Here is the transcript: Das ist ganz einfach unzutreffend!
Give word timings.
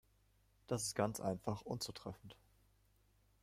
Das 0.65 0.81
ist 0.81 0.95
ganz 0.95 1.19
einfach 1.19 1.61
unzutreffend! 1.61 2.35